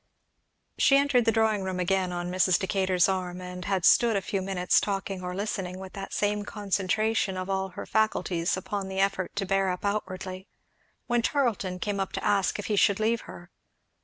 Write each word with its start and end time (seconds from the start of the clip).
She 0.79 0.97
entered 0.97 1.25
the 1.25 1.31
drawing 1.31 1.61
room 1.61 1.79
again 1.79 2.11
on 2.11 2.31
Mrs. 2.31 2.57
Decatur's 2.57 3.07
arm, 3.07 3.39
and 3.39 3.65
had 3.65 3.85
stood 3.85 4.15
a 4.15 4.21
few 4.23 4.41
minutes 4.41 4.81
talking 4.81 5.21
or 5.23 5.35
listening, 5.35 5.77
with 5.77 5.93
that 5.93 6.11
same 6.11 6.43
concentration 6.43 7.37
of 7.37 7.51
all 7.51 7.69
her 7.69 7.85
faculties 7.85 8.57
upon 8.57 8.87
the 8.87 8.99
effort 8.99 9.35
to 9.35 9.45
bear 9.45 9.69
up 9.69 9.85
outwardly, 9.85 10.47
when 11.05 11.21
Charlton 11.21 11.77
came 11.77 11.99
up 11.99 12.13
to 12.13 12.25
ask 12.25 12.57
if 12.57 12.65
he 12.65 12.75
should 12.77 12.99
leave 12.99 13.21
her. 13.29 13.51